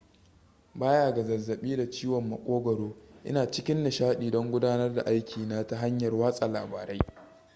[0.75, 6.15] baya ga zazzabi da ciwon makogaro ina cikin nishadi don gudanar da aikina ta hanyar
[6.15, 6.99] watsa labarai